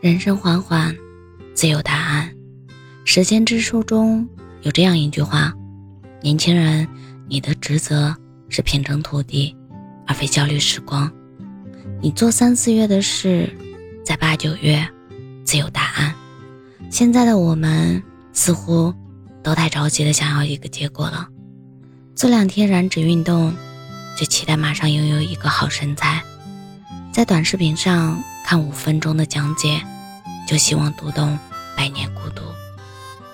[0.00, 0.96] 人生缓缓，
[1.54, 2.32] 自有答案。
[3.04, 4.28] 时间之书中
[4.62, 5.52] 有这样一句话：
[6.22, 6.86] 年轻人，
[7.26, 8.14] 你的职责
[8.48, 9.56] 是平整土地，
[10.06, 11.10] 而非焦虑时光。
[12.00, 13.52] 你做三四月的事，
[14.06, 14.88] 在八九月
[15.44, 16.14] 自有答案。
[16.88, 18.00] 现在的我们
[18.32, 18.94] 似乎
[19.42, 21.28] 都太着急的想要一个结果了。
[22.14, 23.52] 做两天燃脂运动，
[24.16, 26.22] 就期待马上拥有一个好身材。
[27.10, 29.80] 在短视频上看五分钟的讲解，
[30.48, 31.38] 就希望读懂
[31.76, 32.42] 百年孤独；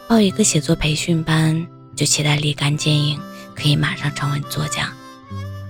[0.09, 1.65] 报一个写作培训班，
[1.95, 3.21] 就期待立竿见影，
[3.55, 4.93] 可以马上成为作家。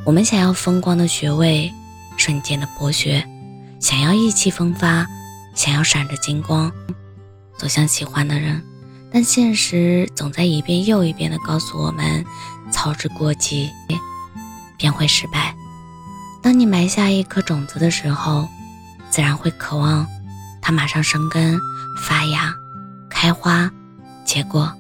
[0.07, 1.71] 我们想要风光的学位，
[2.17, 3.23] 瞬间的博学；
[3.79, 5.07] 想要意气风发，
[5.55, 6.73] 想要闪着金光，
[7.59, 8.65] 走向喜欢的人。
[9.13, 12.25] 但现实总在一遍又一遍地告诉我们：
[12.73, 13.69] 操之过急，
[14.79, 15.55] 便会失败。
[16.43, 18.49] 当你埋下一颗种子的时候，
[19.11, 20.09] 自然会渴望
[20.65, 21.61] 它马上生根、
[22.01, 22.55] 发芽、
[23.11, 23.71] 开花、
[24.25, 24.73] 结果。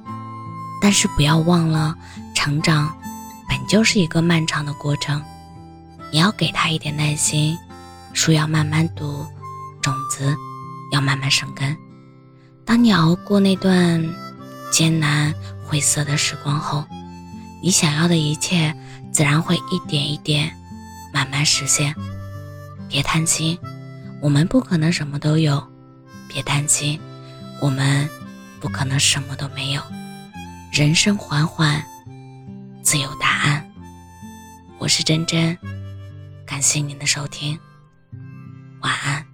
[0.80, 1.94] 但是不要忘了，
[2.34, 2.90] 成长
[3.46, 5.22] 本就是一个漫长的过程，
[6.10, 7.56] 你要给它一点耐心。
[8.14, 9.26] 书要慢慢读，
[9.82, 10.34] 种子
[10.90, 11.76] 要慢慢生根。
[12.64, 14.02] 当你熬过那段
[14.72, 15.34] 艰难
[15.66, 16.84] 灰色的时光后，
[17.62, 18.74] 你想要的一切
[19.12, 20.50] 自然会一点一点。
[21.12, 21.94] 慢慢实现，
[22.88, 23.58] 别贪心，
[24.20, 25.60] 我们不可能什么都有；
[26.28, 27.00] 别担心，
[27.60, 28.08] 我们
[28.60, 29.82] 不可能什么都没有。
[30.72, 31.84] 人生缓缓，
[32.82, 33.64] 自有答案。
[34.78, 35.56] 我是真真，
[36.44, 37.58] 感谢您的收听，
[38.80, 39.33] 晚安。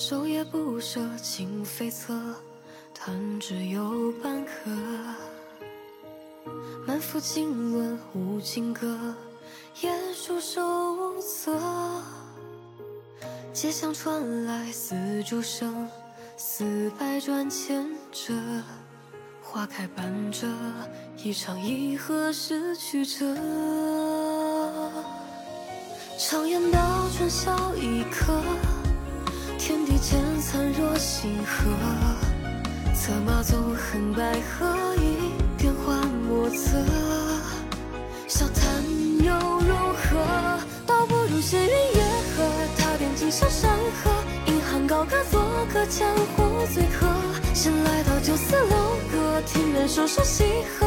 [0.00, 2.18] 昼夜不舍，情悱恻，
[2.94, 4.50] 弹指有半刻。
[6.86, 9.14] 满腹经纶无情歌，
[9.82, 11.54] 夜束手无策。
[13.52, 15.86] 街巷传来丝竹声，
[16.34, 18.32] 似百转千折。
[19.42, 20.48] 花开半折，
[21.22, 23.36] 一场离合失去者。
[26.18, 28.32] 常言道，春宵一刻。
[29.60, 31.70] 天地间灿若星河，
[32.94, 36.78] 策马纵横捭阖，一变幻莫测。
[38.26, 38.82] 笑谈
[39.22, 40.58] 又如何？
[40.86, 42.02] 倒不如闲云野
[42.34, 42.42] 鹤，
[42.78, 43.70] 踏遍锦绣山
[44.02, 44.10] 河。
[44.46, 47.06] 引吭高歌，作客江湖醉客。
[47.52, 50.42] 闲来到酒肆楼阁，听人说说喜
[50.78, 50.86] 和，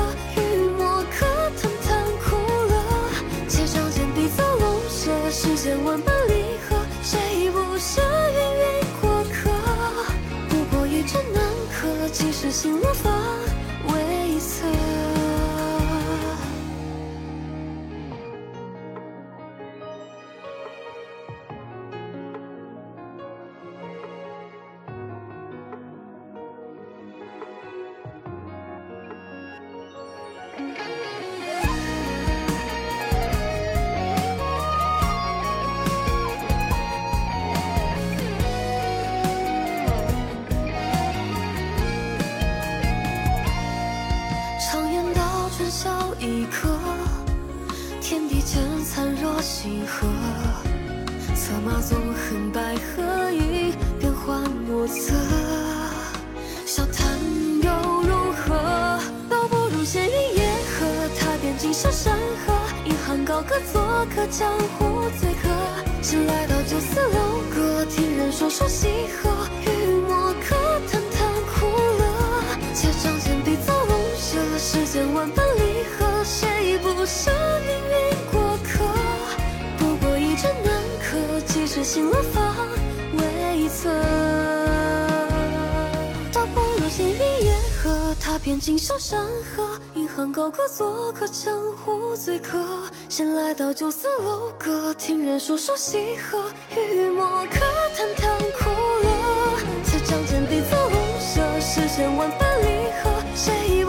[46.23, 46.69] 一刻，
[47.99, 50.07] 天地间灿若星河，
[51.35, 55.13] 策马纵横捭阖，一变幻莫测。
[56.65, 57.19] 笑谈
[57.61, 57.69] 又
[58.03, 58.99] 如何？
[59.29, 60.47] 倒不如闲云野
[60.79, 60.85] 鹤，
[61.19, 62.53] 踏遍锦绣山河，
[62.85, 65.49] 引吭高歌，作客江湖醉客。
[66.01, 68.87] 闲来到酒肆楼阁，听人说说西
[69.21, 69.29] 河，
[69.65, 70.55] 与墨客
[70.89, 71.67] 谈谈苦
[71.99, 72.03] 乐。
[72.73, 72.89] 且
[77.03, 77.29] 不舍
[77.67, 78.81] 命运过客？
[79.77, 82.55] 不过一针难刻，几时醒了方
[83.17, 83.89] 为策？
[86.31, 87.53] 倒不如闲云野
[87.83, 89.19] 鹤，踏遍锦绣山
[89.53, 91.53] 河，引吭高歌，作客江
[91.83, 92.57] 湖醉客。
[93.09, 96.41] 闲来到酒肆楼阁，听人说说喜和，
[96.73, 97.59] 与墨客
[97.97, 98.69] 谈谈苦
[99.03, 99.09] 乐。
[99.83, 103.83] 且仗剑笔走龙蛇，世间万般离合，谁？